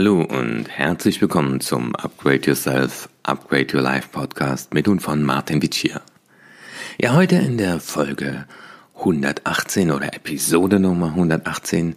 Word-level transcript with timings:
Hallo 0.00 0.22
und 0.22 0.66
herzlich 0.70 1.20
willkommen 1.20 1.60
zum 1.60 1.94
Upgrade 1.94 2.46
Yourself, 2.46 3.10
Upgrade 3.22 3.76
Your 3.76 3.82
Life 3.82 4.08
Podcast 4.10 4.72
mit 4.72 4.88
und 4.88 5.00
von 5.00 5.22
Martin 5.22 5.60
Vicia. 5.60 6.00
Ja, 6.98 7.12
heute 7.12 7.36
in 7.36 7.58
der 7.58 7.80
Folge 7.80 8.46
118 8.96 9.90
oder 9.90 10.14
Episode 10.14 10.80
Nummer 10.80 11.08
118 11.08 11.96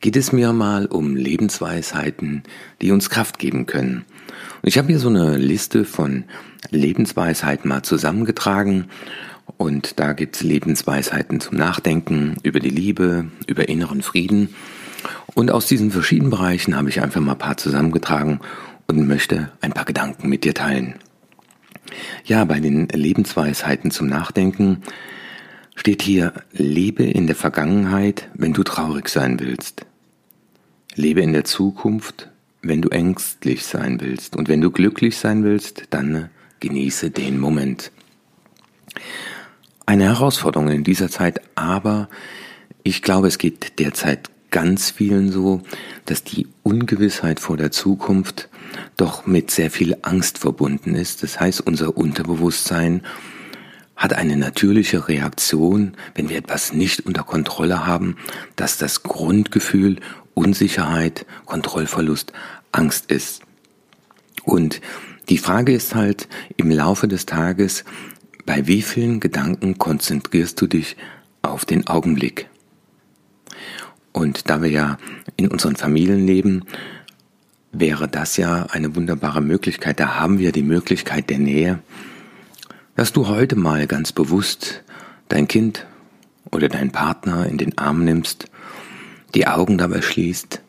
geht 0.00 0.16
es 0.16 0.32
mir 0.32 0.54
mal 0.54 0.86
um 0.86 1.16
Lebensweisheiten, 1.16 2.44
die 2.80 2.92
uns 2.92 3.10
Kraft 3.10 3.38
geben 3.38 3.66
können. 3.66 4.06
Und 4.62 4.68
ich 4.68 4.78
habe 4.78 4.88
hier 4.88 4.98
so 4.98 5.10
eine 5.10 5.36
Liste 5.36 5.84
von 5.84 6.24
Lebensweisheiten 6.70 7.68
mal 7.68 7.82
zusammengetragen 7.82 8.86
und 9.58 10.00
da 10.00 10.14
gibt's 10.14 10.42
Lebensweisheiten 10.42 11.40
zum 11.40 11.58
Nachdenken 11.58 12.36
über 12.42 12.60
die 12.60 12.70
Liebe, 12.70 13.26
über 13.46 13.68
inneren 13.68 14.00
Frieden 14.00 14.48
und 15.34 15.50
aus 15.50 15.66
diesen 15.66 15.90
verschiedenen 15.90 16.30
Bereichen 16.30 16.76
habe 16.76 16.88
ich 16.88 17.00
einfach 17.00 17.20
mal 17.20 17.32
ein 17.32 17.38
paar 17.38 17.56
zusammengetragen 17.56 18.40
und 18.86 19.06
möchte 19.06 19.50
ein 19.60 19.72
paar 19.72 19.84
Gedanken 19.84 20.28
mit 20.28 20.44
dir 20.44 20.54
teilen. 20.54 20.96
Ja, 22.24 22.44
bei 22.44 22.60
den 22.60 22.88
Lebensweisheiten 22.88 23.90
zum 23.90 24.06
Nachdenken 24.06 24.82
steht 25.74 26.02
hier, 26.02 26.32
lebe 26.52 27.04
in 27.04 27.26
der 27.26 27.36
Vergangenheit, 27.36 28.28
wenn 28.34 28.52
du 28.52 28.62
traurig 28.62 29.08
sein 29.08 29.40
willst. 29.40 29.86
Lebe 30.94 31.20
in 31.20 31.32
der 31.32 31.44
Zukunft, 31.44 32.30
wenn 32.62 32.82
du 32.82 32.88
ängstlich 32.90 33.64
sein 33.64 34.00
willst. 34.00 34.36
Und 34.36 34.48
wenn 34.48 34.60
du 34.60 34.70
glücklich 34.70 35.16
sein 35.16 35.44
willst, 35.44 35.84
dann 35.90 36.30
genieße 36.60 37.10
den 37.10 37.38
Moment. 37.38 37.90
Eine 39.86 40.04
Herausforderung 40.04 40.68
in 40.68 40.84
dieser 40.84 41.10
Zeit, 41.10 41.40
aber 41.56 42.08
ich 42.82 43.02
glaube, 43.02 43.26
es 43.26 43.38
geht 43.38 43.78
derzeit 43.78 44.30
ganz 44.54 44.92
vielen 44.92 45.32
so, 45.32 45.62
dass 46.06 46.22
die 46.22 46.46
Ungewissheit 46.62 47.40
vor 47.40 47.56
der 47.56 47.72
Zukunft 47.72 48.48
doch 48.96 49.26
mit 49.26 49.50
sehr 49.50 49.68
viel 49.68 49.96
Angst 50.02 50.38
verbunden 50.38 50.94
ist. 50.94 51.24
Das 51.24 51.40
heißt, 51.40 51.60
unser 51.60 51.96
Unterbewusstsein 51.96 53.02
hat 53.96 54.12
eine 54.12 54.36
natürliche 54.36 55.08
Reaktion, 55.08 55.96
wenn 56.14 56.28
wir 56.28 56.36
etwas 56.36 56.72
nicht 56.72 57.04
unter 57.04 57.24
Kontrolle 57.24 57.84
haben, 57.84 58.16
dass 58.54 58.78
das 58.78 59.02
Grundgefühl 59.02 59.96
Unsicherheit, 60.34 61.26
Kontrollverlust, 61.46 62.32
Angst 62.70 63.10
ist. 63.10 63.42
Und 64.44 64.80
die 65.30 65.38
Frage 65.38 65.74
ist 65.74 65.96
halt 65.96 66.28
im 66.56 66.70
Laufe 66.70 67.08
des 67.08 67.26
Tages, 67.26 67.84
bei 68.46 68.68
wie 68.68 68.82
vielen 68.82 69.18
Gedanken 69.18 69.78
konzentrierst 69.78 70.60
du 70.60 70.68
dich 70.68 70.96
auf 71.42 71.64
den 71.64 71.88
Augenblick? 71.88 72.48
Und 74.14 74.48
da 74.48 74.62
wir 74.62 74.70
ja 74.70 74.96
in 75.36 75.48
unseren 75.48 75.74
Familien 75.74 76.24
leben, 76.24 76.62
wäre 77.72 78.06
das 78.06 78.36
ja 78.36 78.66
eine 78.70 78.94
wunderbare 78.94 79.40
Möglichkeit. 79.40 79.98
Da 79.98 80.14
haben 80.14 80.38
wir 80.38 80.52
die 80.52 80.62
Möglichkeit 80.62 81.30
der 81.30 81.40
Nähe, 81.40 81.80
dass 82.94 83.12
du 83.12 83.26
heute 83.26 83.56
mal 83.56 83.88
ganz 83.88 84.12
bewusst 84.12 84.84
dein 85.28 85.48
Kind 85.48 85.84
oder 86.52 86.68
deinen 86.68 86.92
Partner 86.92 87.46
in 87.46 87.58
den 87.58 87.76
Arm 87.76 88.04
nimmst, 88.04 88.44
die 89.34 89.48
Augen 89.48 89.78
dabei 89.78 90.00
schließt 90.00 90.60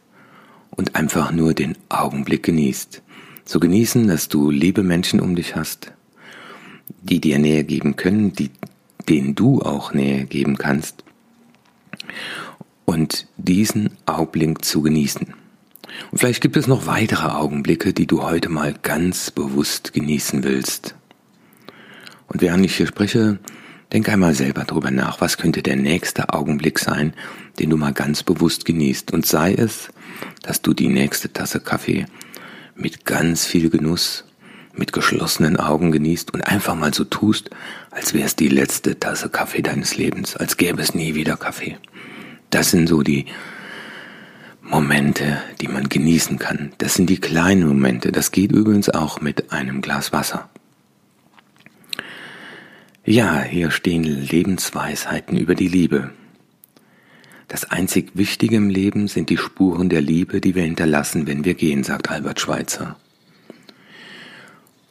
und 0.72 0.96
einfach 0.96 1.32
nur 1.32 1.54
den 1.54 1.78
Augenblick 1.88 2.42
genießt. 2.42 3.04
So 3.46 3.60
genießen, 3.60 4.08
dass 4.08 4.28
du 4.28 4.50
liebe 4.50 4.82
Menschen 4.82 5.20
um 5.20 5.36
dich 5.36 5.56
hast, 5.56 5.92
die 7.04 7.22
dir 7.22 7.38
Nähe 7.38 7.64
geben 7.64 7.96
können, 7.96 8.34
die, 8.34 8.50
denen 9.08 9.36
du 9.36 9.62
auch 9.62 9.94
Nähe 9.94 10.26
geben 10.26 10.58
kannst 10.58 11.04
und 12.86 13.28
diesen 13.38 13.92
Augenblick 14.06 14.64
zu 14.64 14.82
genießen. 14.82 15.34
Und 16.12 16.18
vielleicht 16.18 16.42
gibt 16.42 16.58
es 16.58 16.68
noch 16.68 16.88
weitere 16.88 17.28
Augenblicke, 17.28 17.94
die 17.94 18.08
du 18.08 18.24
heute 18.24 18.50
mal 18.50 18.74
ganz 18.82 19.32
bewusst 19.32 19.94
genießen 19.94 20.44
willst. 20.44 20.96
Und 22.28 22.42
während 22.42 22.66
ich 22.66 22.76
hier 22.76 22.88
spreche, 22.88 23.40
denk 23.94 24.10
einmal 24.10 24.34
selber 24.34 24.64
drüber 24.64 24.92
nach, 24.92 25.22
was 25.22 25.38
könnte 25.38 25.62
der 25.62 25.76
nächste 25.76 26.34
Augenblick 26.34 26.80
sein, 26.80 27.14
den 27.60 27.70
du 27.70 27.78
mal 27.78 27.94
ganz 27.94 28.24
bewusst 28.24 28.66
genießt. 28.66 29.12
Und 29.14 29.26
sei 29.26 29.54
es, 29.54 29.90
dass 30.42 30.62
du 30.62 30.74
die 30.74 30.88
nächste 30.88 31.32
Tasse 31.32 31.60
Kaffee 31.60 32.06
mit 32.76 33.06
ganz 33.06 33.46
viel 33.46 33.70
Genuss, 33.70 34.26
mit 34.74 34.92
geschlossenen 34.92 35.58
Augen 35.58 35.92
genießt 35.92 36.34
und 36.34 36.42
einfach 36.42 36.76
mal 36.76 36.94
so 36.94 37.06
tust, 37.06 37.50
als 37.92 38.14
wäre 38.14 38.26
es 38.26 38.36
die 38.36 38.50
letzte 38.50 39.00
Tasse 39.00 39.30
Kaffee 39.30 39.62
deines 39.62 39.96
Lebens, 39.96 40.36
als 40.36 40.58
gäbe 40.58 40.82
es 40.82 40.94
nie 40.94 41.16
wieder 41.16 41.38
Kaffee. 41.38 41.78
Das 42.56 42.72
sind 42.72 42.88
so 42.88 43.04
die 43.04 43.26
Momente, 44.62 45.42
die 45.60 45.68
man 45.68 45.90
genießen 45.90 46.40
kann. 46.40 46.72
Das 46.78 46.94
sind 46.94 47.10
die 47.10 47.20
kleinen 47.20 47.68
Momente. 47.68 48.14
Das 48.14 48.32
geht 48.32 48.54
übrigens 48.54 48.88
auch 48.88 49.20
mit 49.20 49.52
einem 49.52 49.82
Glas 49.82 50.14
Wasser. 50.14 50.50
Ja, 53.04 53.42
hier 53.42 53.72
stehen 53.72 54.04
Lebensweisheiten 54.06 55.38
über 55.38 55.54
die 55.54 55.68
Liebe. 55.68 56.12
Das 57.50 57.70
einzig 57.72 58.12
Wichtige 58.14 58.56
im 58.56 58.70
Leben 58.70 59.10
sind 59.10 59.30
die 59.30 59.38
Spuren 59.38 59.90
der 59.90 60.00
Liebe, 60.00 60.40
die 60.40 60.56
wir 60.56 60.64
hinterlassen, 60.64 61.28
wenn 61.28 61.44
wir 61.44 61.56
gehen, 61.56 61.84
sagt 61.84 62.10
Albert 62.10 62.40
Schweitzer. 62.40 62.96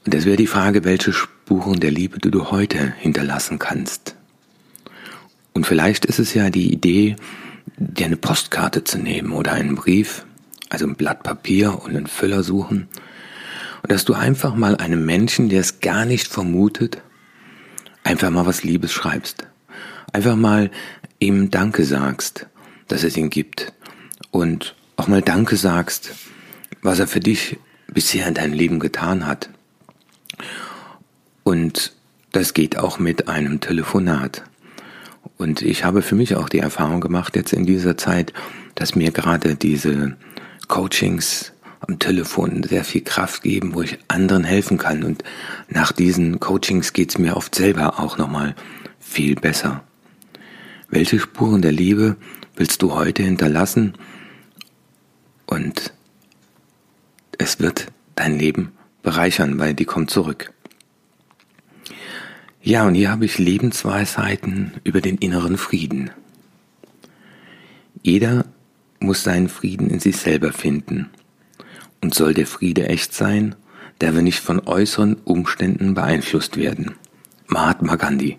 Und 0.04 0.14
es 0.14 0.26
wäre 0.26 0.36
die 0.36 0.46
Frage, 0.46 0.84
welche 0.84 1.14
Spuren 1.14 1.80
der 1.80 1.92
Liebe 1.92 2.18
du 2.18 2.50
heute 2.50 2.92
hinterlassen 2.98 3.58
kannst. 3.58 4.16
Und 5.54 5.66
vielleicht 5.66 6.04
ist 6.04 6.18
es 6.18 6.34
ja 6.34 6.50
die 6.50 6.70
Idee, 6.70 7.16
dir 7.76 8.06
eine 8.06 8.16
Postkarte 8.16 8.84
zu 8.84 8.98
nehmen 8.98 9.32
oder 9.32 9.52
einen 9.52 9.74
Brief, 9.74 10.24
also 10.68 10.86
ein 10.86 10.96
Blatt 10.96 11.22
Papier 11.22 11.82
und 11.82 11.96
einen 11.96 12.06
Füller 12.06 12.42
suchen, 12.42 12.88
und 13.82 13.92
dass 13.92 14.06
du 14.06 14.14
einfach 14.14 14.54
mal 14.54 14.76
einem 14.76 15.04
Menschen, 15.04 15.50
der 15.50 15.60
es 15.60 15.80
gar 15.80 16.06
nicht 16.06 16.26
vermutet, 16.28 17.02
einfach 18.02 18.30
mal 18.30 18.46
was 18.46 18.64
Liebes 18.64 18.92
schreibst. 18.92 19.46
Einfach 20.10 20.36
mal 20.36 20.70
ihm 21.18 21.50
Danke 21.50 21.84
sagst, 21.84 22.46
dass 22.88 23.02
es 23.02 23.16
ihn 23.16 23.28
gibt. 23.28 23.74
Und 24.30 24.74
auch 24.96 25.06
mal 25.06 25.20
Danke 25.20 25.56
sagst, 25.56 26.14
was 26.80 26.98
er 26.98 27.06
für 27.06 27.20
dich 27.20 27.58
bisher 27.88 28.26
in 28.26 28.34
deinem 28.34 28.54
Leben 28.54 28.80
getan 28.80 29.26
hat. 29.26 29.50
Und 31.42 31.92
das 32.32 32.54
geht 32.54 32.78
auch 32.78 32.98
mit 32.98 33.28
einem 33.28 33.60
Telefonat. 33.60 34.44
Und 35.36 35.62
ich 35.62 35.84
habe 35.84 36.02
für 36.02 36.14
mich 36.14 36.36
auch 36.36 36.48
die 36.48 36.60
Erfahrung 36.60 37.00
gemacht 37.00 37.36
jetzt 37.36 37.52
in 37.52 37.66
dieser 37.66 37.96
Zeit, 37.96 38.32
dass 38.74 38.94
mir 38.94 39.10
gerade 39.10 39.56
diese 39.56 40.16
Coachings 40.68 41.52
am 41.80 41.98
Telefon 41.98 42.62
sehr 42.62 42.84
viel 42.84 43.02
Kraft 43.02 43.42
geben, 43.42 43.74
wo 43.74 43.82
ich 43.82 43.98
anderen 44.08 44.44
helfen 44.44 44.78
kann. 44.78 45.02
Und 45.02 45.22
nach 45.68 45.92
diesen 45.92 46.40
Coachings 46.40 46.92
geht's 46.92 47.18
mir 47.18 47.36
oft 47.36 47.54
selber 47.54 48.00
auch 48.00 48.16
nochmal 48.16 48.54
viel 48.98 49.34
besser. 49.34 49.82
Welche 50.88 51.18
Spuren 51.18 51.62
der 51.62 51.72
Liebe 51.72 52.16
willst 52.56 52.80
du 52.82 52.94
heute 52.94 53.22
hinterlassen? 53.22 53.94
Und 55.46 55.92
es 57.36 57.60
wird 57.60 57.88
dein 58.14 58.38
Leben 58.38 58.72
bereichern, 59.02 59.58
weil 59.58 59.74
die 59.74 59.84
kommt 59.84 60.10
zurück. 60.10 60.53
Ja, 62.66 62.86
und 62.86 62.94
hier 62.94 63.10
habe 63.10 63.26
ich 63.26 63.36
Lebensweisheiten 63.36 64.72
über 64.84 65.02
den 65.02 65.18
inneren 65.18 65.58
Frieden. 65.58 66.10
Jeder 68.02 68.46
muss 69.00 69.22
seinen 69.22 69.50
Frieden 69.50 69.90
in 69.90 70.00
sich 70.00 70.16
selber 70.16 70.50
finden. 70.50 71.10
Und 72.00 72.14
soll 72.14 72.32
der 72.32 72.46
Friede 72.46 72.88
echt 72.88 73.12
sein, 73.12 73.54
der 74.00 74.14
wir 74.14 74.22
nicht 74.22 74.40
von 74.40 74.60
äußeren 74.60 75.16
Umständen 75.24 75.92
beeinflusst 75.92 76.56
werden. 76.56 76.94
Mahatma 77.48 77.96
Gandhi. 77.96 78.38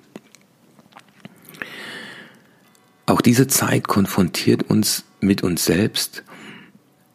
Auch 3.06 3.22
diese 3.22 3.46
Zeit 3.46 3.88
konfrontiert 3.88 4.64
uns 4.64 5.06
mit 5.22 5.44
uns 5.44 5.66
selbst 5.66 6.24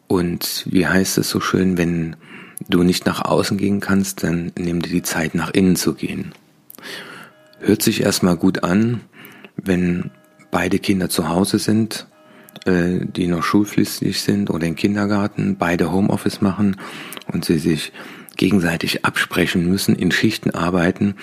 und 0.07 0.65
wie 0.69 0.87
heißt 0.87 1.17
es 1.17 1.29
so 1.29 1.41
schön, 1.41 1.77
wenn 1.77 2.15
du 2.69 2.83
nicht 2.83 3.05
nach 3.05 3.21
außen 3.25 3.57
gehen 3.57 3.81
kannst, 3.81 4.23
dann 4.23 4.53
nimm 4.57 4.81
dir 4.81 4.91
die 4.91 5.03
Zeit 5.03 5.35
nach 5.35 5.51
innen 5.51 5.75
zu 5.75 5.93
gehen. 5.93 6.33
Hört 7.61 7.83
sich 7.83 8.01
erstmal 8.01 8.37
gut 8.37 8.63
an, 8.63 9.01
wenn 9.55 10.09
beide 10.49 10.79
Kinder 10.79 11.09
zu 11.09 11.29
Hause 11.29 11.59
sind, 11.59 12.07
äh, 12.65 13.05
die 13.05 13.27
noch 13.27 13.43
schulpflichtig 13.43 14.19
sind 14.21 14.49
oder 14.49 14.65
im 14.65 14.75
Kindergarten, 14.75 15.57
beide 15.57 15.91
Homeoffice 15.91 16.41
machen 16.41 16.77
und 17.31 17.45
sie 17.45 17.59
sich 17.59 17.93
gegenseitig 18.35 19.05
absprechen 19.05 19.69
müssen, 19.69 19.95
in 19.95 20.11
Schichten 20.11 20.51
arbeiten, 20.51 21.15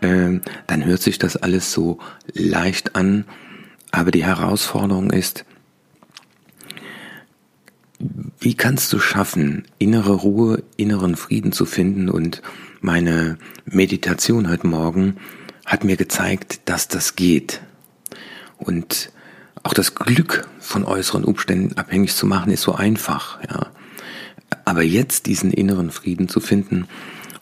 äh, 0.00 0.40
dann 0.66 0.84
hört 0.84 1.02
sich 1.02 1.18
das 1.18 1.36
alles 1.36 1.72
so 1.72 1.98
leicht 2.32 2.96
an. 2.96 3.26
Aber 3.90 4.10
die 4.10 4.24
Herausforderung 4.24 5.10
ist, 5.10 5.44
wie 8.40 8.54
kannst 8.54 8.92
du 8.92 8.98
schaffen, 8.98 9.64
innere 9.78 10.12
Ruhe, 10.12 10.62
inneren 10.76 11.16
Frieden 11.16 11.52
zu 11.52 11.66
finden? 11.66 12.08
Und 12.08 12.42
meine 12.80 13.38
Meditation 13.66 14.48
heute 14.48 14.66
Morgen 14.66 15.16
hat 15.66 15.84
mir 15.84 15.96
gezeigt, 15.96 16.60
dass 16.66 16.88
das 16.88 17.16
geht. 17.16 17.60
Und 18.58 19.10
auch 19.62 19.74
das 19.74 19.94
Glück 19.94 20.46
von 20.60 20.84
äußeren 20.84 21.24
Umständen 21.24 21.76
abhängig 21.78 22.14
zu 22.14 22.26
machen, 22.26 22.52
ist 22.52 22.62
so 22.62 22.74
einfach. 22.74 23.42
Ja. 23.48 23.66
Aber 24.64 24.82
jetzt 24.82 25.26
diesen 25.26 25.50
inneren 25.50 25.90
Frieden 25.90 26.28
zu 26.28 26.40
finden, 26.40 26.86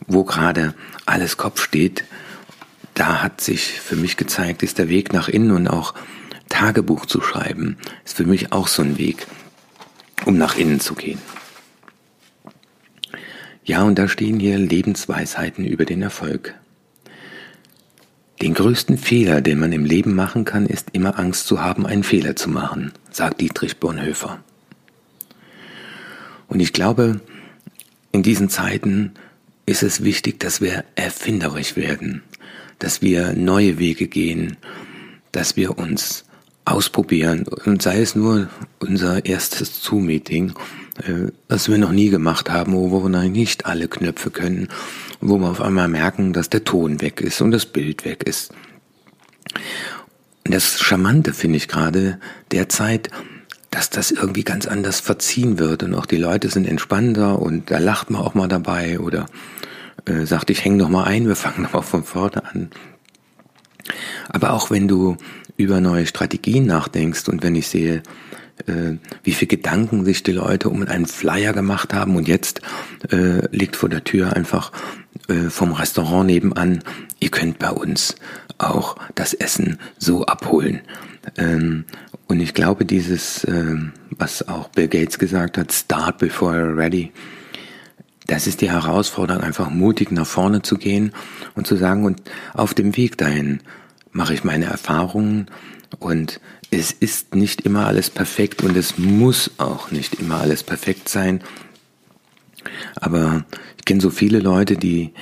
wo 0.07 0.23
gerade 0.23 0.73
alles 1.05 1.37
Kopf 1.37 1.61
steht, 1.61 2.05
da 2.93 3.23
hat 3.23 3.41
sich 3.41 3.79
für 3.79 3.95
mich 3.95 4.17
gezeigt, 4.17 4.63
ist 4.63 4.77
der 4.77 4.89
Weg 4.89 5.13
nach 5.13 5.27
innen 5.27 5.51
und 5.51 5.67
auch 5.67 5.93
Tagebuch 6.49 7.05
zu 7.05 7.21
schreiben, 7.21 7.77
ist 8.05 8.17
für 8.17 8.25
mich 8.25 8.51
auch 8.51 8.67
so 8.67 8.83
ein 8.83 8.97
Weg, 8.97 9.27
um 10.25 10.37
nach 10.37 10.55
innen 10.55 10.79
zu 10.79 10.93
gehen. 10.93 11.19
Ja, 13.65 13.83
und 13.83 13.97
da 13.97 14.07
stehen 14.07 14.39
hier 14.39 14.57
Lebensweisheiten 14.57 15.65
über 15.65 15.85
den 15.85 16.01
Erfolg. 16.01 16.53
Den 18.43 18.55
größten 18.55 18.97
Fehler, 18.97 19.39
den 19.39 19.57
man 19.57 19.71
im 19.71 19.85
Leben 19.85 20.15
machen 20.15 20.43
kann, 20.43 20.65
ist 20.65 20.89
immer 20.91 21.17
Angst 21.17 21.47
zu 21.47 21.61
haben, 21.61 21.85
einen 21.85 22.03
Fehler 22.03 22.35
zu 22.35 22.49
machen, 22.49 22.91
sagt 23.09 23.39
Dietrich 23.39 23.77
Bonhoeffer. 23.77 24.43
Und 26.49 26.59
ich 26.59 26.73
glaube, 26.73 27.21
in 28.11 28.21
diesen 28.21 28.49
Zeiten 28.49 29.13
ist 29.65 29.81
es 29.81 30.03
wichtig, 30.03 30.41
dass 30.41 30.59
wir 30.59 30.83
erfinderisch 30.95 31.77
werden, 31.77 32.21
dass 32.79 33.01
wir 33.01 33.31
neue 33.31 33.79
Wege 33.79 34.09
gehen, 34.09 34.57
dass 35.31 35.55
wir 35.55 35.77
uns 35.77 36.25
ausprobieren 36.65 37.45
und 37.47 37.81
sei 37.81 38.01
es 38.01 38.13
nur 38.13 38.49
unser 38.79 39.25
erstes 39.25 39.81
Zoom-Meeting, 39.81 40.51
äh, 40.99 41.31
das 41.47 41.69
wir 41.69 41.77
noch 41.77 41.91
nie 41.91 42.09
gemacht 42.09 42.49
haben, 42.49 42.73
wo 42.73 43.03
wir 43.03 43.29
nicht 43.29 43.65
alle 43.65 43.87
Knöpfe 43.87 44.29
können 44.29 44.69
wo 45.27 45.37
wir 45.37 45.49
auf 45.49 45.61
einmal 45.61 45.87
merken, 45.87 46.33
dass 46.33 46.49
der 46.49 46.63
Ton 46.63 47.01
weg 47.01 47.21
ist 47.21 47.41
und 47.41 47.51
das 47.51 47.65
Bild 47.65 48.05
weg 48.05 48.23
ist. 48.23 48.53
Das 50.43 50.81
Charmante 50.81 51.33
finde 51.33 51.57
ich 51.57 51.67
gerade 51.67 52.19
derzeit, 52.51 53.09
dass 53.71 53.89
das 53.89 54.11
irgendwie 54.11 54.43
ganz 54.43 54.67
anders 54.67 54.99
verziehen 54.99 55.57
wird 55.57 55.83
und 55.83 55.95
auch 55.95 56.05
die 56.05 56.17
Leute 56.17 56.49
sind 56.49 56.67
entspannter 56.67 57.39
und 57.39 57.71
da 57.71 57.79
lacht 57.79 58.09
man 58.09 58.21
auch 58.21 58.35
mal 58.35 58.47
dabei 58.47 58.99
oder 58.99 59.25
äh, 60.05 60.25
sagt, 60.25 60.49
ich 60.49 60.63
hänge 60.63 60.77
noch 60.77 60.89
mal 60.89 61.05
ein, 61.05 61.27
wir 61.27 61.35
fangen 61.35 61.61
noch 61.63 61.73
mal 61.73 61.81
von 61.81 62.03
vorne 62.03 62.43
an. 62.45 62.69
Aber 64.29 64.53
auch 64.53 64.69
wenn 64.69 64.87
du 64.87 65.17
über 65.55 65.81
neue 65.81 66.05
Strategien 66.05 66.65
nachdenkst 66.65 67.29
und 67.29 67.43
wenn 67.43 67.55
ich 67.55 67.67
sehe, 67.67 68.03
äh, 68.67 68.97
wie 69.23 69.33
viel 69.33 69.47
Gedanken 69.47 70.05
sich 70.05 70.23
die 70.23 70.31
Leute 70.31 70.69
um 70.69 70.85
einen 70.87 71.05
Flyer 71.05 71.53
gemacht 71.53 71.93
haben 71.93 72.15
und 72.15 72.27
jetzt 72.27 72.61
äh, 73.11 73.47
liegt 73.55 73.75
vor 73.75 73.89
der 73.89 74.03
Tür 74.03 74.33
einfach 74.33 74.71
äh, 75.27 75.49
vom 75.49 75.73
Restaurant 75.73 76.27
nebenan, 76.27 76.83
ihr 77.19 77.29
könnt 77.29 77.59
bei 77.59 77.71
uns 77.71 78.15
auch 78.57 78.95
das 79.15 79.33
Essen 79.33 79.79
so 79.97 80.25
abholen. 80.25 80.81
Ähm, 81.37 81.85
und 82.27 82.39
ich 82.39 82.53
glaube, 82.53 82.85
dieses, 82.85 83.43
äh, 83.43 83.75
was 84.11 84.47
auch 84.47 84.69
Bill 84.69 84.87
Gates 84.87 85.19
gesagt 85.19 85.57
hat, 85.57 85.71
start 85.71 86.17
before 86.17 86.55
you're 86.55 86.77
ready, 86.77 87.11
das 88.27 88.47
ist 88.47 88.61
die 88.61 88.71
Herausforderung, 88.71 89.43
einfach 89.43 89.69
mutig 89.69 90.11
nach 90.11 90.25
vorne 90.25 90.61
zu 90.61 90.77
gehen 90.77 91.11
und 91.55 91.67
zu 91.67 91.75
sagen, 91.75 92.05
und 92.05 92.21
auf 92.53 92.73
dem 92.73 92.95
Weg 92.95 93.17
dahin 93.17 93.59
mache 94.11 94.33
ich 94.33 94.43
meine 94.43 94.65
Erfahrungen 94.65 95.47
und 95.99 96.39
es 96.71 96.91
ist 96.91 97.35
nicht 97.35 97.61
immer 97.61 97.85
alles 97.85 98.09
perfekt 98.09 98.63
und 98.63 98.75
es 98.75 98.97
muss 98.97 99.51
auch 99.57 99.91
nicht 99.91 100.15
immer 100.15 100.41
alles 100.41 100.63
perfekt 100.63 101.09
sein. 101.09 101.41
Aber 102.95 103.45
ich 103.77 103.85
kenne 103.85 104.01
so 104.01 104.09
viele 104.09 104.39
Leute, 104.39 104.75
die 104.75 105.13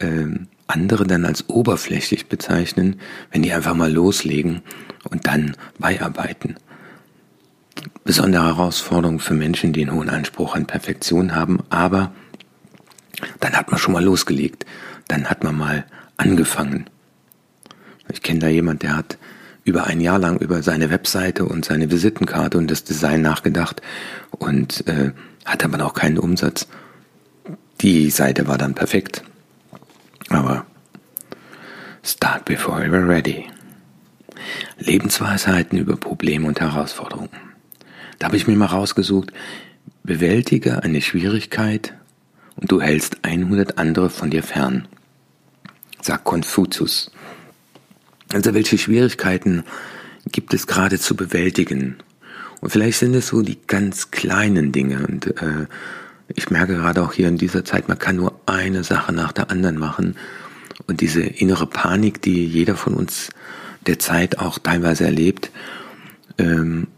äh, 0.00 0.26
andere 0.66 1.06
dann 1.06 1.24
als 1.24 1.48
oberflächlich 1.48 2.26
bezeichnen, 2.26 3.00
wenn 3.30 3.42
die 3.42 3.52
einfach 3.52 3.74
mal 3.74 3.92
loslegen 3.92 4.62
und 5.10 5.26
dann 5.26 5.56
beiarbeiten. 5.78 6.56
Besondere 8.04 8.44
Herausforderung 8.44 9.20
für 9.20 9.34
Menschen, 9.34 9.72
die 9.72 9.82
einen 9.82 9.94
hohen 9.94 10.10
Anspruch 10.10 10.54
an 10.54 10.66
Perfektion 10.66 11.34
haben, 11.34 11.60
aber 11.70 12.12
dann 13.40 13.54
hat 13.54 13.70
man 13.70 13.78
schon 13.78 13.94
mal 13.94 14.04
losgelegt, 14.04 14.66
dann 15.08 15.30
hat 15.30 15.42
man 15.42 15.56
mal 15.56 15.86
angefangen. 16.16 16.90
Ich 18.10 18.22
kenne 18.22 18.40
da 18.40 18.48
jemand, 18.48 18.82
der 18.82 18.96
hat 18.96 19.18
über 19.68 19.84
ein 19.86 20.00
Jahr 20.00 20.18
lang 20.18 20.38
über 20.38 20.62
seine 20.62 20.88
Webseite 20.88 21.44
und 21.44 21.66
seine 21.66 21.90
Visitenkarte 21.90 22.56
und 22.56 22.70
das 22.70 22.84
Design 22.84 23.20
nachgedacht 23.20 23.82
und 24.30 24.86
äh, 24.88 25.12
hat 25.44 25.62
aber 25.62 25.76
noch 25.76 25.92
keinen 25.92 26.18
Umsatz. 26.18 26.66
Die 27.82 28.10
Seite 28.10 28.48
war 28.48 28.56
dann 28.56 28.74
perfekt. 28.74 29.22
Aber 30.30 30.66
start 32.02 32.46
before 32.46 32.82
you're 32.82 33.06
ready. 33.06 33.44
Lebensweisheiten 34.78 35.78
über 35.78 35.96
Probleme 35.96 36.46
und 36.48 36.60
Herausforderungen. 36.60 37.30
Da 38.18 38.26
habe 38.26 38.36
ich 38.36 38.46
mir 38.46 38.56
mal 38.56 38.66
rausgesucht, 38.66 39.32
bewältige 40.02 40.82
eine 40.82 41.02
Schwierigkeit 41.02 41.94
und 42.56 42.72
du 42.72 42.80
hältst 42.80 43.18
100 43.22 43.76
andere 43.78 44.08
von 44.08 44.30
dir 44.30 44.42
fern, 44.42 44.88
sagt 46.00 46.24
Konfuzius. 46.24 47.10
Also 48.32 48.54
welche 48.54 48.78
Schwierigkeiten 48.78 49.64
gibt 50.30 50.52
es 50.54 50.66
gerade 50.66 50.98
zu 50.98 51.16
bewältigen? 51.16 51.96
Und 52.60 52.70
vielleicht 52.70 52.98
sind 52.98 53.14
es 53.14 53.28
so 53.28 53.42
die 53.42 53.58
ganz 53.66 54.10
kleinen 54.10 54.72
Dinge. 54.72 55.06
Und 55.06 55.28
äh, 55.40 55.66
ich 56.34 56.50
merke 56.50 56.74
gerade 56.74 57.02
auch 57.02 57.12
hier 57.12 57.28
in 57.28 57.38
dieser 57.38 57.64
Zeit, 57.64 57.88
man 57.88 57.98
kann 57.98 58.16
nur 58.16 58.38
eine 58.46 58.84
Sache 58.84 59.12
nach 59.12 59.32
der 59.32 59.50
anderen 59.50 59.78
machen. 59.78 60.16
Und 60.86 61.00
diese 61.00 61.22
innere 61.22 61.66
Panik, 61.66 62.20
die 62.22 62.46
jeder 62.46 62.76
von 62.76 62.94
uns 62.94 63.30
der 63.86 63.98
Zeit 63.98 64.38
auch 64.38 64.58
teilweise 64.58 65.04
erlebt, 65.04 65.50
ähm, 66.36 66.88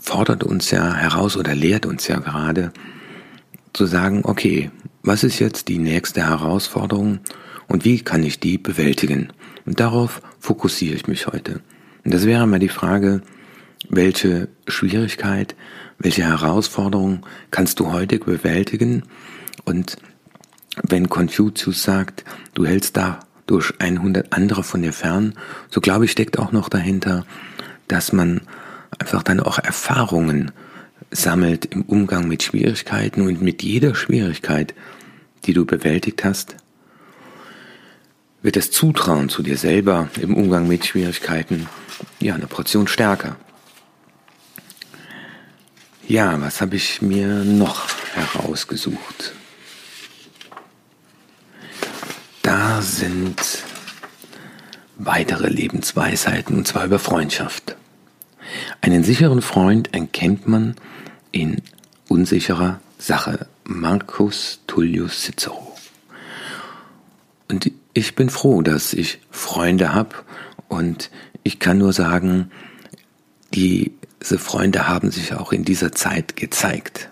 fordert 0.00 0.42
uns 0.42 0.70
ja 0.70 0.94
heraus 0.94 1.36
oder 1.36 1.54
lehrt 1.54 1.86
uns 1.86 2.08
ja 2.08 2.18
gerade 2.18 2.72
zu 3.72 3.86
sagen, 3.86 4.22
okay, 4.24 4.70
was 5.02 5.24
ist 5.24 5.38
jetzt 5.38 5.68
die 5.68 5.78
nächste 5.78 6.28
Herausforderung 6.28 7.20
und 7.68 7.84
wie 7.84 8.00
kann 8.00 8.22
ich 8.22 8.40
die 8.40 8.58
bewältigen? 8.58 9.28
Und 9.64 9.80
darauf 9.80 10.20
fokussiere 10.38 10.94
ich 10.94 11.06
mich 11.06 11.26
heute. 11.26 11.60
Und 12.04 12.12
das 12.12 12.26
wäre 12.26 12.46
mal 12.46 12.58
die 12.58 12.68
Frage, 12.68 13.22
welche 13.88 14.48
Schwierigkeit, 14.66 15.54
welche 15.98 16.24
Herausforderung 16.24 17.24
kannst 17.50 17.80
du 17.80 17.92
heute 17.92 18.18
bewältigen? 18.18 19.04
Und 19.64 19.96
wenn 20.82 21.08
Confucius 21.08 21.82
sagt, 21.82 22.24
du 22.54 22.66
hältst 22.66 22.96
da 22.96 23.20
durch 23.46 23.72
100 23.78 24.32
andere 24.32 24.62
von 24.62 24.82
dir 24.82 24.92
fern, 24.92 25.34
so 25.68 25.80
glaube 25.80 26.06
ich, 26.06 26.12
steckt 26.12 26.38
auch 26.38 26.52
noch 26.52 26.68
dahinter, 26.68 27.26
dass 27.88 28.12
man 28.12 28.40
einfach 28.98 29.22
dann 29.22 29.40
auch 29.40 29.58
Erfahrungen 29.58 30.50
sammelt 31.10 31.66
im 31.66 31.82
Umgang 31.82 32.26
mit 32.28 32.42
Schwierigkeiten 32.42 33.22
und 33.22 33.42
mit 33.42 33.62
jeder 33.62 33.94
Schwierigkeit, 33.94 34.74
die 35.44 35.52
du 35.52 35.66
bewältigt 35.66 36.24
hast, 36.24 36.56
wird 38.42 38.56
das 38.56 38.70
Zutrauen 38.70 39.28
zu 39.28 39.42
dir 39.42 39.56
selber 39.56 40.08
im 40.20 40.34
Umgang 40.34 40.66
mit 40.66 40.84
Schwierigkeiten 40.84 41.68
ja 42.20 42.34
eine 42.34 42.46
Portion 42.46 42.88
stärker. 42.88 43.36
Ja, 46.08 46.40
was 46.40 46.60
habe 46.60 46.76
ich 46.76 47.00
mir 47.00 47.44
noch 47.44 47.86
herausgesucht? 48.14 49.32
Da 52.42 52.82
sind 52.82 53.62
weitere 54.96 55.48
Lebensweisheiten, 55.48 56.56
und 56.56 56.66
zwar 56.66 56.84
über 56.84 56.98
Freundschaft. 56.98 57.76
Einen 58.80 59.04
sicheren 59.04 59.42
Freund 59.42 59.94
erkennt 59.94 60.48
man 60.48 60.74
in 61.30 61.62
unsicherer 62.08 62.80
Sache. 62.98 63.46
Marcus 63.64 64.60
Tullius 64.66 65.22
Cicero. 65.22 65.76
Und 67.48 67.70
ich 67.94 68.14
bin 68.14 68.30
froh, 68.30 68.62
dass 68.62 68.92
ich 68.92 69.20
Freunde 69.30 69.92
habe 69.92 70.16
und 70.68 71.10
ich 71.42 71.58
kann 71.58 71.78
nur 71.78 71.92
sagen, 71.92 72.50
diese 73.52 74.38
Freunde 74.38 74.88
haben 74.88 75.10
sich 75.10 75.34
auch 75.34 75.52
in 75.52 75.64
dieser 75.64 75.92
Zeit 75.92 76.36
gezeigt. 76.36 77.10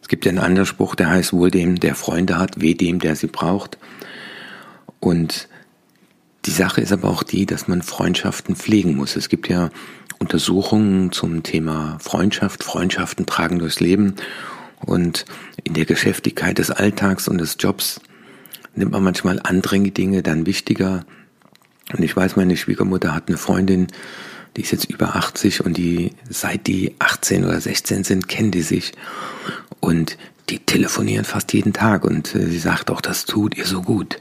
Es 0.00 0.08
gibt 0.08 0.24
ja 0.24 0.30
einen 0.30 0.38
anderen 0.38 0.66
Spruch, 0.66 0.94
der 0.94 1.10
heißt 1.10 1.32
wohl 1.32 1.50
dem, 1.50 1.80
der 1.80 1.94
Freunde 1.94 2.38
hat, 2.38 2.60
weh 2.60 2.74
dem, 2.74 2.98
der 2.98 3.16
sie 3.16 3.26
braucht. 3.26 3.78
Und 5.00 5.48
die 6.44 6.50
Sache 6.50 6.80
ist 6.80 6.92
aber 6.92 7.08
auch 7.08 7.22
die, 7.22 7.46
dass 7.46 7.68
man 7.68 7.82
Freundschaften 7.82 8.54
pflegen 8.56 8.96
muss. 8.96 9.16
Es 9.16 9.28
gibt 9.28 9.48
ja 9.48 9.70
Untersuchungen 10.18 11.12
zum 11.12 11.42
Thema 11.42 11.98
Freundschaft. 12.00 12.62
Freundschaften 12.62 13.26
tragen 13.26 13.58
durchs 13.58 13.80
Leben. 13.80 14.16
Und 14.84 15.24
in 15.64 15.74
der 15.74 15.84
Geschäftigkeit 15.84 16.58
des 16.58 16.70
Alltags 16.70 17.28
und 17.28 17.38
des 17.38 17.56
Jobs 17.58 18.00
nimmt 18.74 18.92
man 18.92 19.02
manchmal 19.02 19.40
andere 19.42 19.80
Dinge 19.80 20.22
dann 20.22 20.46
wichtiger. 20.46 21.04
Und 21.92 22.02
ich 22.02 22.16
weiß, 22.16 22.36
meine 22.36 22.56
Schwiegermutter 22.56 23.14
hat 23.14 23.28
eine 23.28 23.38
Freundin, 23.38 23.88
die 24.56 24.62
ist 24.62 24.72
jetzt 24.72 24.90
über 24.90 25.16
80 25.16 25.64
und 25.64 25.76
die, 25.76 26.12
seit 26.28 26.66
die 26.66 26.94
18 26.98 27.44
oder 27.44 27.60
16 27.60 28.04
sind, 28.04 28.28
kennen 28.28 28.50
die 28.50 28.62
sich. 28.62 28.92
Und 29.80 30.18
die 30.48 30.58
telefonieren 30.58 31.24
fast 31.24 31.52
jeden 31.52 31.72
Tag 31.72 32.04
und 32.04 32.34
äh, 32.34 32.46
sie 32.46 32.58
sagt 32.58 32.90
auch, 32.90 33.00
das 33.00 33.24
tut 33.24 33.56
ihr 33.56 33.66
so 33.66 33.82
gut. 33.82 34.18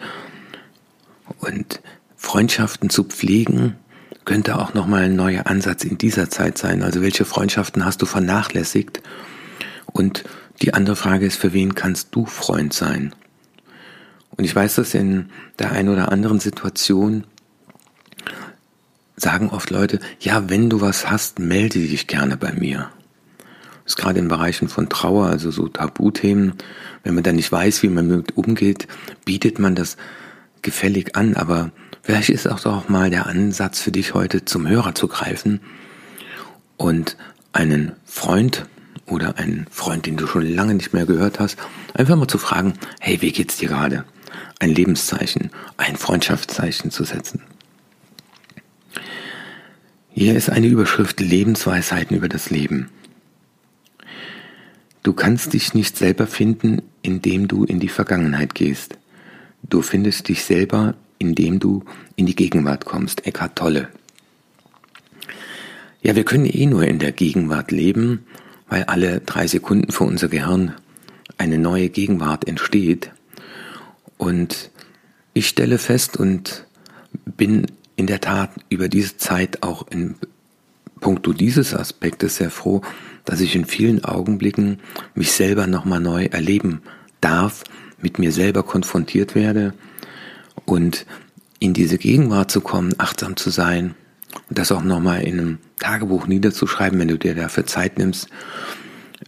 Und 1.39 1.81
Freundschaften 2.15 2.89
zu 2.89 3.03
pflegen, 3.03 3.75
könnte 4.25 4.59
auch 4.59 4.73
nochmal 4.73 5.03
ein 5.03 5.15
neuer 5.15 5.47
Ansatz 5.47 5.83
in 5.83 5.97
dieser 5.97 6.29
Zeit 6.29 6.57
sein. 6.57 6.83
Also 6.83 7.01
welche 7.01 7.25
Freundschaften 7.25 7.83
hast 7.83 8.01
du 8.01 8.05
vernachlässigt? 8.05 9.01
Und 9.87 10.23
Die 10.61 10.75
andere 10.75 10.95
Frage 10.95 11.25
ist, 11.25 11.37
für 11.37 11.53
wen 11.53 11.73
kannst 11.73 12.09
du 12.11 12.27
Freund 12.27 12.71
sein? 12.71 13.15
Und 14.37 14.45
ich 14.45 14.55
weiß, 14.55 14.75
dass 14.75 14.93
in 14.93 15.29
der 15.59 15.71
einen 15.71 15.89
oder 15.89 16.11
anderen 16.11 16.39
Situation 16.39 17.25
sagen 19.15 19.49
oft 19.49 19.69
Leute, 19.69 19.99
ja, 20.19 20.49
wenn 20.49 20.69
du 20.69 20.81
was 20.81 21.09
hast, 21.09 21.39
melde 21.39 21.79
dich 21.79 22.07
gerne 22.07 22.37
bei 22.37 22.53
mir. 22.53 22.89
Das 23.83 23.93
ist 23.93 23.97
gerade 23.97 24.19
in 24.19 24.27
Bereichen 24.27 24.67
von 24.67 24.89
Trauer, 24.89 25.27
also 25.27 25.51
so 25.51 25.67
Tabuthemen, 25.67 26.53
wenn 27.03 27.13
man 27.13 27.23
dann 27.23 27.35
nicht 27.35 27.51
weiß, 27.51 27.83
wie 27.83 27.89
man 27.89 28.09
damit 28.09 28.37
umgeht, 28.37 28.87
bietet 29.25 29.59
man 29.59 29.75
das 29.75 29.97
gefällig 30.61 31.15
an, 31.15 31.35
aber 31.35 31.71
vielleicht 32.01 32.29
ist 32.29 32.47
auch 32.47 32.59
doch 32.59 32.89
mal 32.89 33.09
der 33.09 33.27
Ansatz 33.27 33.81
für 33.81 33.91
dich 33.91 34.13
heute 34.13 34.45
zum 34.45 34.67
Hörer 34.67 34.95
zu 34.95 35.07
greifen 35.07 35.59
und 36.77 37.17
einen 37.53 37.93
Freund 38.05 38.65
oder 39.05 39.37
einen 39.37 39.67
Freund, 39.71 40.05
den 40.05 40.17
du 40.17 40.27
schon 40.27 40.45
lange 40.45 40.75
nicht 40.75 40.93
mehr 40.93 41.05
gehört 41.05 41.39
hast, 41.39 41.57
einfach 41.93 42.15
mal 42.15 42.27
zu 42.27 42.37
fragen, 42.37 42.73
hey, 42.99 43.21
wie 43.21 43.31
geht's 43.31 43.57
dir 43.57 43.67
gerade? 43.67 44.05
Ein 44.59 44.69
Lebenszeichen, 44.69 45.51
ein 45.77 45.95
Freundschaftszeichen 45.95 46.91
zu 46.91 47.03
setzen. 47.03 47.41
Hier 50.09 50.35
ist 50.35 50.49
eine 50.49 50.67
Überschrift 50.67 51.19
Lebensweisheiten 51.19 52.15
über 52.15 52.29
das 52.29 52.49
Leben. 52.49 52.89
Du 55.03 55.13
kannst 55.13 55.53
dich 55.53 55.73
nicht 55.73 55.97
selber 55.97 56.27
finden, 56.27 56.81
indem 57.01 57.47
du 57.47 57.63
in 57.63 57.79
die 57.79 57.87
Vergangenheit 57.87 58.53
gehst. 58.53 58.97
Du 59.63 59.81
findest 59.81 60.27
dich 60.27 60.43
selber, 60.43 60.95
indem 61.17 61.59
du 61.59 61.83
in 62.15 62.25
die 62.25 62.35
Gegenwart 62.35 62.85
kommst. 62.85 63.25
Eckhart 63.25 63.55
Tolle. 63.55 63.89
Ja, 66.03 66.15
wir 66.15 66.23
können 66.23 66.45
eh 66.45 66.65
nur 66.65 66.83
in 66.83 66.99
der 66.99 67.11
Gegenwart 67.11 67.71
leben, 67.71 68.25
weil 68.67 68.83
alle 68.83 69.21
drei 69.21 69.47
Sekunden 69.47 69.91
für 69.91 70.03
unser 70.03 70.27
Gehirn 70.27 70.73
eine 71.37 71.57
neue 71.57 71.89
Gegenwart 71.89 72.47
entsteht. 72.47 73.11
Und 74.21 74.69
ich 75.33 75.47
stelle 75.47 75.79
fest 75.79 76.15
und 76.15 76.67
bin 77.25 77.65
in 77.95 78.05
der 78.05 78.21
Tat 78.21 78.51
über 78.69 78.87
diese 78.87 79.17
Zeit 79.17 79.63
auch 79.63 79.87
in 79.87 80.13
puncto 80.99 81.33
dieses 81.33 81.73
Aspektes 81.73 82.35
sehr 82.35 82.51
froh, 82.51 82.83
dass 83.25 83.41
ich 83.41 83.55
in 83.55 83.65
vielen 83.65 84.05
Augenblicken 84.05 84.77
mich 85.15 85.31
selber 85.31 85.65
nochmal 85.65 86.01
neu 86.01 86.25
erleben 86.25 86.83
darf, 87.19 87.63
mit 87.99 88.19
mir 88.19 88.31
selber 88.31 88.61
konfrontiert 88.61 89.33
werde 89.33 89.73
und 90.65 91.07
in 91.57 91.73
diese 91.73 91.97
Gegenwart 91.97 92.51
zu 92.51 92.61
kommen, 92.61 92.93
achtsam 92.99 93.37
zu 93.37 93.49
sein 93.49 93.95
und 94.49 94.59
das 94.59 94.71
auch 94.71 94.83
nochmal 94.83 95.23
in 95.23 95.39
einem 95.39 95.57
Tagebuch 95.79 96.27
niederzuschreiben, 96.27 96.99
wenn 96.99 97.07
du 97.07 97.17
dir 97.17 97.33
dafür 97.33 97.65
Zeit 97.65 97.97
nimmst, 97.97 98.27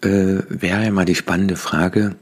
äh, 0.04 0.44
wäre 0.50 0.84
ja 0.84 0.92
mal 0.92 1.06
die 1.06 1.16
spannende 1.16 1.56
Frage, 1.56 2.16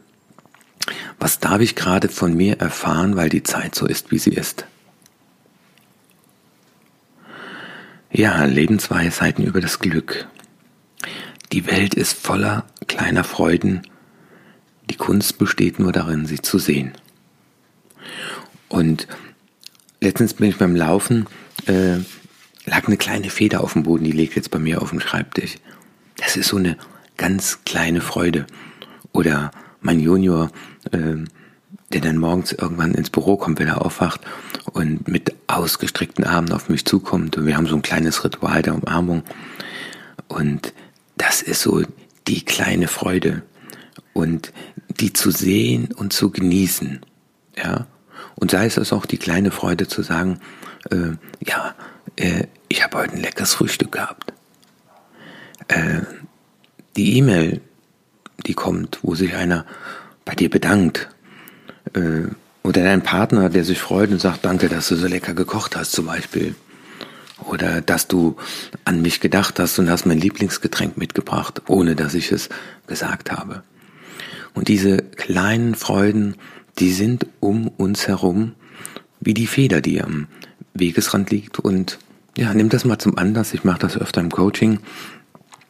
was 1.22 1.40
darf 1.40 1.62
ich 1.62 1.76
gerade 1.76 2.10
von 2.10 2.34
mir 2.36 2.60
erfahren, 2.60 3.16
weil 3.16 3.30
die 3.30 3.44
Zeit 3.44 3.76
so 3.76 3.86
ist, 3.86 4.10
wie 4.10 4.18
sie 4.18 4.32
ist? 4.32 4.66
Ja, 8.12 8.44
Lebensweisheiten 8.44 9.46
über 9.46 9.62
das 9.62 9.78
Glück. 9.78 10.28
Die 11.52 11.68
Welt 11.68 11.94
ist 11.94 12.14
voller 12.14 12.66
kleiner 12.88 13.24
Freuden. 13.24 13.84
Die 14.90 14.96
Kunst 14.96 15.38
besteht 15.38 15.78
nur 15.78 15.92
darin, 15.92 16.26
sie 16.26 16.42
zu 16.42 16.58
sehen. 16.58 16.92
Und 18.68 19.08
letztens 20.02 20.34
bin 20.34 20.50
ich 20.50 20.58
beim 20.58 20.76
Laufen, 20.76 21.28
äh, 21.68 21.98
lag 22.66 22.88
eine 22.88 22.98
kleine 22.98 23.30
Feder 23.30 23.62
auf 23.62 23.74
dem 23.74 23.84
Boden, 23.84 24.06
die 24.06 24.12
liegt 24.12 24.36
jetzt 24.36 24.50
bei 24.50 24.60
mir 24.60 24.82
auf 24.82 24.90
dem 24.90 25.00
Schreibtisch. 25.00 25.58
Das 26.18 26.36
ist 26.36 26.48
so 26.48 26.58
eine 26.58 26.78
ganz 27.16 27.60
kleine 27.64 28.02
Freude. 28.02 28.48
Oder 29.14 29.52
mein 29.82 30.00
Junior, 30.00 30.50
äh, 30.92 31.26
der 31.92 32.02
dann 32.02 32.18
morgens 32.18 32.54
irgendwann 32.54 32.94
ins 32.94 33.10
Büro 33.10 33.38
kommt, 33.38 33.60
wenn 33.60 33.68
er 33.68 33.86
aufwacht 33.86 34.22
und 34.72 35.08
mit 35.08 35.36
ausgestreckten 35.48 36.24
Armen 36.24 36.52
auf 36.54 36.70
mich 36.70 36.86
zukommt. 36.86 37.38
Und 37.38 37.46
wir 37.46 37.58
haben 37.58 37.68
so 37.68 37.76
ein 37.76 37.82
kleines 37.82 38.24
Ritual 38.24 38.62
der 38.62 38.76
Umarmung. 38.76 39.24
Und 40.28 40.74
das 41.18 41.42
ist 41.42 41.62
so 41.62 41.84
die 42.28 42.46
kleine 42.46 42.88
Freude. 42.88 43.44
Und 44.14 44.54
die 45.00 45.14
zu 45.14 45.32
sehen 45.32 45.90
und 45.94 46.14
zu 46.14 46.32
genießen. 46.32 47.02
Ja. 47.58 47.88
Und 48.36 48.52
sei 48.52 48.66
es 48.66 48.94
auch 48.94 49.06
die 49.06 49.18
kleine 49.18 49.52
Freude 49.52 49.88
zu 49.88 50.02
sagen, 50.02 50.40
äh, 50.90 51.12
ja, 51.46 51.76
äh, 52.16 52.46
ich 52.70 52.84
habe 52.84 52.98
heute 52.98 53.14
ein 53.14 53.22
leckeres 53.22 53.54
Frühstück 53.54 53.92
gehabt. 53.92 54.34
Äh, 55.68 56.02
die 56.96 57.18
E-Mail, 57.18 57.62
die 58.42 58.54
kommt, 58.54 59.00
wo 59.02 59.16
sich 59.16 59.36
einer 59.36 59.66
bei 60.26 60.36
dir 60.36 60.50
bedankt 60.50 61.10
äh, 61.94 62.28
oder 62.64 62.84
dein 62.84 63.02
Partner, 63.02 63.50
der 63.50 63.64
sich 63.64 63.80
freut 63.80 64.12
und 64.12 64.22
sagt, 64.22 64.46
danke, 64.46 64.70
dass 64.70 64.88
du 64.88 64.96
so 64.96 65.08
lecker 65.08 65.34
gekocht 65.34 65.76
hast 65.76 65.92
zum 65.94 66.06
Beispiel. 66.06 66.56
Oder 67.44 67.82
dass 67.82 68.08
du 68.08 68.36
an 68.86 69.02
mich 69.02 69.20
gedacht 69.20 69.60
hast 69.60 69.80
und 69.80 69.90
hast 69.90 70.06
mein 70.06 70.20
Lieblingsgetränk 70.20 70.96
mitgebracht, 70.98 71.64
ohne 71.68 71.96
dass 71.96 72.14
ich 72.14 72.32
es 72.32 72.50
gesagt 72.86 73.32
habe. 73.32 73.64
Und 74.54 74.68
diese 74.68 74.98
kleinen 74.98 75.74
Freuden, 75.74 76.36
die 76.78 76.92
sind 76.92 77.26
um 77.40 77.68
uns 77.68 78.08
herum 78.08 78.54
wie 79.20 79.34
die 79.34 79.48
Feder, 79.48 79.82
die 79.82 80.02
am 80.02 80.28
Wegesrand 80.74 81.32
liegt. 81.32 81.60
Und 81.60 82.00
ja, 82.38 82.54
nimm 82.54 82.70
das 82.70 82.86
mal 82.86 83.00
zum 83.00 83.18
Anlass. 83.18 83.54
Ich 83.54 83.64
mache 83.64 83.80
das 83.80 83.98
öfter 83.98 84.22
im 84.22 84.32
Coaching 84.32 84.80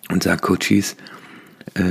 und 0.09 0.23
sage 0.23 0.41
Coaches, 0.41 0.95
äh, 1.75 1.83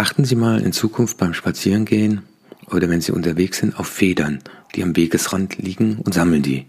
achten 0.00 0.24
Sie 0.24 0.34
mal 0.34 0.62
in 0.62 0.72
Zukunft 0.72 1.18
beim 1.18 1.34
Spazierengehen 1.34 2.22
oder 2.70 2.88
wenn 2.88 3.02
sie 3.02 3.12
unterwegs 3.12 3.58
sind, 3.58 3.78
auf 3.78 3.86
Federn, 3.86 4.38
die 4.74 4.82
am 4.82 4.96
Wegesrand 4.96 5.58
liegen 5.58 5.98
und 5.98 6.14
sammeln 6.14 6.42
die. 6.42 6.64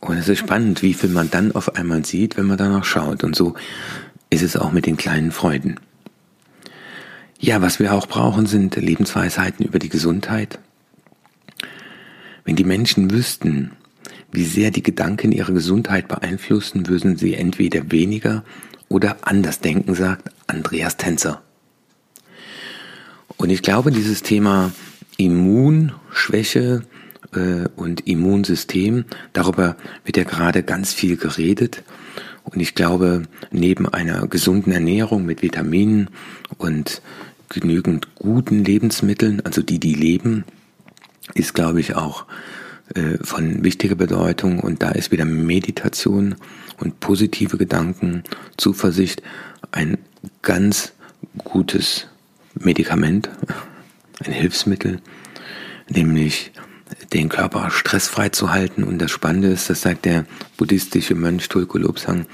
Und 0.00 0.18
es 0.18 0.28
ist 0.28 0.40
spannend, 0.40 0.82
wie 0.82 0.92
viel 0.92 1.08
man 1.08 1.30
dann 1.30 1.52
auf 1.52 1.76
einmal 1.76 2.04
sieht, 2.04 2.36
wenn 2.36 2.44
man 2.44 2.58
danach 2.58 2.84
schaut. 2.84 3.24
Und 3.24 3.34
so 3.34 3.54
ist 4.28 4.42
es 4.42 4.58
auch 4.58 4.72
mit 4.72 4.84
den 4.84 4.98
kleinen 4.98 5.32
Freuden. 5.32 5.80
Ja, 7.38 7.62
was 7.62 7.78
wir 7.78 7.94
auch 7.94 8.06
brauchen, 8.06 8.44
sind 8.44 8.76
Lebensweisheiten 8.76 9.64
über 9.64 9.78
die 9.78 9.88
Gesundheit. 9.88 10.58
Wenn 12.44 12.56
die 12.56 12.64
Menschen 12.64 13.10
wüssten, 13.10 13.70
wie 14.30 14.44
sehr 14.44 14.70
die 14.70 14.82
Gedanken 14.82 15.32
ihre 15.32 15.54
Gesundheit 15.54 16.08
beeinflussen, 16.08 16.88
würden 16.88 17.16
sie 17.16 17.32
entweder 17.32 17.90
weniger 17.90 18.44
oder 18.90 19.16
anders 19.22 19.60
denken, 19.60 19.94
sagt 19.94 20.30
Andreas 20.46 20.98
Tänzer. 20.98 21.43
Und 23.44 23.50
ich 23.50 23.60
glaube, 23.60 23.90
dieses 23.90 24.22
Thema 24.22 24.72
Immunschwäche 25.18 26.80
äh, 27.34 27.68
und 27.76 28.06
Immunsystem, 28.06 29.04
darüber 29.34 29.76
wird 30.06 30.16
ja 30.16 30.24
gerade 30.24 30.62
ganz 30.62 30.94
viel 30.94 31.18
geredet. 31.18 31.82
Und 32.44 32.62
ich 32.62 32.74
glaube, 32.74 33.24
neben 33.50 33.86
einer 33.86 34.26
gesunden 34.28 34.72
Ernährung 34.72 35.26
mit 35.26 35.42
Vitaminen 35.42 36.08
und 36.56 37.02
genügend 37.50 38.14
guten 38.14 38.64
Lebensmitteln, 38.64 39.42
also 39.44 39.60
die, 39.60 39.78
die 39.78 39.92
leben, 39.92 40.44
ist, 41.34 41.52
glaube 41.52 41.80
ich, 41.80 41.96
auch 41.96 42.24
äh, 42.94 43.18
von 43.22 43.62
wichtiger 43.62 43.94
Bedeutung. 43.94 44.58
Und 44.58 44.82
da 44.82 44.88
ist 44.92 45.12
wieder 45.12 45.26
Meditation 45.26 46.36
und 46.80 46.98
positive 46.98 47.58
Gedanken, 47.58 48.22
Zuversicht 48.56 49.20
ein 49.70 49.98
ganz 50.40 50.94
gutes 51.36 52.06
Medikament, 52.54 53.30
ein 54.24 54.32
Hilfsmittel, 54.32 55.00
nämlich 55.88 56.52
den 57.12 57.28
Körper 57.28 57.70
stressfrei 57.70 58.28
zu 58.28 58.52
halten. 58.52 58.84
Und 58.84 58.98
das 58.98 59.10
Spannende 59.10 59.48
ist, 59.48 59.70
das 59.70 59.82
sagt 59.82 60.04
der 60.04 60.26
buddhistische 60.56 61.14
Mönch 61.14 61.48
Tulku 61.48 61.78
Lobsang, 61.78 62.26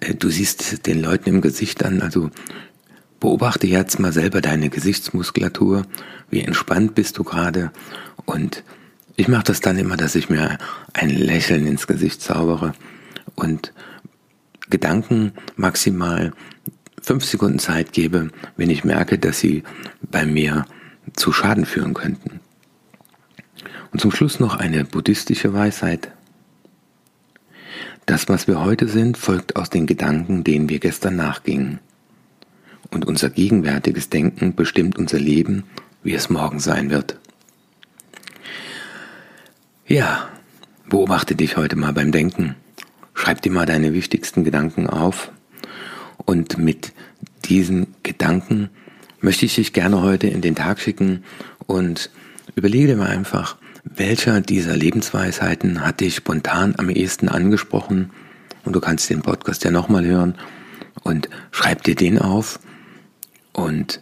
äh, 0.00 0.14
du 0.14 0.28
siehst 0.28 0.86
den 0.86 1.00
Leuten 1.00 1.28
im 1.28 1.40
Gesicht 1.40 1.84
an, 1.84 2.02
also 2.02 2.30
beobachte 3.18 3.66
jetzt 3.66 3.98
mal 3.98 4.12
selber 4.12 4.40
deine 4.40 4.70
Gesichtsmuskulatur, 4.70 5.84
wie 6.30 6.40
entspannt 6.40 6.94
bist 6.94 7.18
du 7.18 7.24
gerade. 7.24 7.70
Und 8.24 8.64
ich 9.16 9.28
mache 9.28 9.44
das 9.44 9.60
dann 9.60 9.76
immer, 9.76 9.96
dass 9.96 10.14
ich 10.14 10.30
mir 10.30 10.58
ein 10.94 11.10
Lächeln 11.10 11.66
ins 11.66 11.86
Gesicht 11.86 12.22
zaubere 12.22 12.72
und 13.34 13.74
Gedanken 14.70 15.32
maximal 15.56 16.32
fünf 17.00 17.24
Sekunden 17.24 17.58
Zeit 17.58 17.92
gebe, 17.92 18.30
wenn 18.56 18.70
ich 18.70 18.84
merke, 18.84 19.18
dass 19.18 19.40
sie 19.40 19.62
bei 20.02 20.26
mir 20.26 20.66
zu 21.14 21.32
Schaden 21.32 21.66
führen 21.66 21.94
könnten. 21.94 22.40
Und 23.92 24.00
zum 24.00 24.12
Schluss 24.12 24.38
noch 24.38 24.54
eine 24.54 24.84
buddhistische 24.84 25.52
Weisheit. 25.52 26.12
Das, 28.06 28.28
was 28.28 28.46
wir 28.46 28.60
heute 28.60 28.88
sind, 28.88 29.16
folgt 29.16 29.56
aus 29.56 29.70
den 29.70 29.86
Gedanken, 29.86 30.44
denen 30.44 30.68
wir 30.68 30.78
gestern 30.78 31.16
nachgingen. 31.16 31.80
Und 32.90 33.06
unser 33.06 33.30
gegenwärtiges 33.30 34.10
Denken 34.10 34.54
bestimmt 34.54 34.98
unser 34.98 35.18
Leben, 35.18 35.64
wie 36.02 36.14
es 36.14 36.30
morgen 36.30 36.60
sein 36.60 36.90
wird. 36.90 37.18
Ja, 39.86 40.28
beobachte 40.88 41.34
dich 41.34 41.56
heute 41.56 41.76
mal 41.76 41.92
beim 41.92 42.12
Denken. 42.12 42.56
Schreib 43.14 43.42
dir 43.42 43.52
mal 43.52 43.66
deine 43.66 43.92
wichtigsten 43.92 44.44
Gedanken 44.44 44.88
auf 44.88 45.30
und 46.30 46.58
mit 46.58 46.92
diesen 47.46 47.88
Gedanken 48.04 48.70
möchte 49.20 49.46
ich 49.46 49.56
dich 49.56 49.72
gerne 49.72 50.00
heute 50.00 50.28
in 50.28 50.40
den 50.40 50.54
Tag 50.54 50.78
schicken 50.78 51.24
und 51.66 52.08
überlege 52.54 52.86
dir 52.86 52.96
mal 52.96 53.08
einfach, 53.08 53.56
welcher 53.82 54.40
dieser 54.40 54.76
Lebensweisheiten 54.76 55.84
hat 55.84 55.98
dich 55.98 56.14
spontan 56.14 56.76
am 56.78 56.88
ehesten 56.88 57.28
angesprochen 57.28 58.12
und 58.64 58.74
du 58.74 58.80
kannst 58.80 59.10
den 59.10 59.22
Podcast 59.22 59.64
ja 59.64 59.72
nochmal 59.72 60.06
hören 60.06 60.36
und 61.02 61.28
schreib 61.50 61.82
dir 61.82 61.96
den 61.96 62.16
auf 62.20 62.60
und 63.52 64.00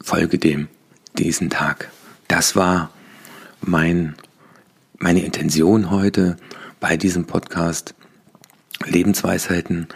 folge 0.00 0.38
dem 0.38 0.68
diesen 1.18 1.50
Tag. 1.50 1.90
Das 2.26 2.56
war 2.56 2.90
mein, 3.60 4.14
meine 4.98 5.22
Intention 5.22 5.90
heute 5.90 6.38
bei 6.80 6.96
diesem 6.96 7.26
Podcast. 7.26 7.94
Lebensweisheiten, 8.86 9.88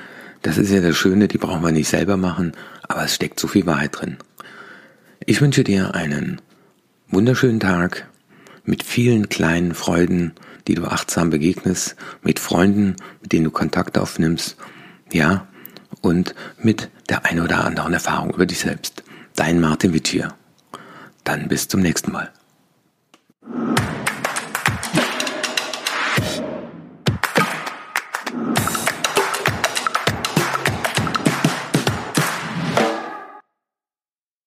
das 0.45 0.59
ist 0.59 0.71
ja 0.71 0.81
das 0.83 0.95
Schöne, 0.95 1.27
die 1.27 1.39
brauchen 1.39 1.63
wir 1.63 1.73
nicht 1.73 1.89
selber 1.89 2.19
machen, 2.19 2.53
aber 2.83 3.05
es 3.05 3.15
steckt 3.15 3.41
so 3.41 3.49
viel 3.49 3.65
Wahrheit 3.65 3.99
drin. 3.99 4.19
Ich 5.25 5.41
wünsche 5.41 5.65
dir 5.65 5.95
einen 5.95 6.41
wunderschönen 7.09 7.61
Tag 7.61 8.07
mit 8.65 8.83
vielen 8.83 9.31
kleinen 9.31 9.75
Freuden, 9.75 10.33
die 10.69 10.75
du 10.75 10.85
achtsam 10.85 11.31
begegnest, 11.31 11.97
mit 12.23 12.39
Freunden, 12.39 12.97
mit 13.23 13.33
denen 13.33 13.45
du 13.45 13.51
Kontakt 13.51 13.97
aufnimmst, 13.97 14.57
ja, 15.13 15.49
und 16.03 16.35
mit 16.59 16.91
der 17.09 17.25
ein 17.25 17.41
oder 17.41 17.65
anderen 17.65 17.95
Erfahrung 17.95 18.35
über 18.35 18.45
dich 18.45 18.59
selbst. 18.59 19.03
Dein 19.37 19.61
Martin 19.61 19.95
Wittier. 19.95 20.35
Dann 21.25 21.49
bis 21.49 21.69
zum 21.69 21.81
nächsten 21.81 22.13
Mal. 22.13 22.31